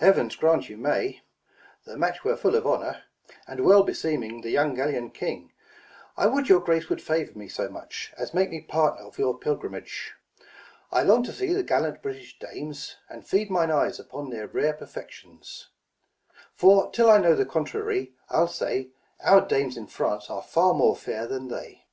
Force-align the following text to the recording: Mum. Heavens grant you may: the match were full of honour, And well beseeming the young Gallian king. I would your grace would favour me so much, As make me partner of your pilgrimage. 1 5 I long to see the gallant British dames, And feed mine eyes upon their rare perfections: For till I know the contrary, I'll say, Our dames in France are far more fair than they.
Mum. 0.00 0.06
Heavens 0.08 0.34
grant 0.34 0.68
you 0.68 0.76
may: 0.76 1.22
the 1.84 1.96
match 1.96 2.24
were 2.24 2.36
full 2.36 2.56
of 2.56 2.66
honour, 2.66 3.04
And 3.46 3.64
well 3.64 3.84
beseeming 3.84 4.40
the 4.40 4.50
young 4.50 4.74
Gallian 4.74 5.14
king. 5.14 5.52
I 6.16 6.26
would 6.26 6.48
your 6.48 6.58
grace 6.58 6.88
would 6.88 7.00
favour 7.00 7.38
me 7.38 7.46
so 7.46 7.68
much, 7.68 8.12
As 8.18 8.34
make 8.34 8.50
me 8.50 8.62
partner 8.62 9.06
of 9.06 9.16
your 9.16 9.38
pilgrimage. 9.38 10.12
1 10.88 11.02
5 11.02 11.06
I 11.06 11.08
long 11.08 11.22
to 11.22 11.32
see 11.32 11.52
the 11.52 11.62
gallant 11.62 12.02
British 12.02 12.36
dames, 12.40 12.96
And 13.08 13.24
feed 13.24 13.48
mine 13.48 13.70
eyes 13.70 14.00
upon 14.00 14.30
their 14.30 14.48
rare 14.48 14.72
perfections: 14.72 15.68
For 16.52 16.90
till 16.90 17.08
I 17.08 17.18
know 17.18 17.36
the 17.36 17.46
contrary, 17.46 18.16
I'll 18.28 18.48
say, 18.48 18.88
Our 19.22 19.46
dames 19.46 19.76
in 19.76 19.86
France 19.86 20.28
are 20.28 20.42
far 20.42 20.74
more 20.74 20.96
fair 20.96 21.28
than 21.28 21.46
they. 21.46 21.86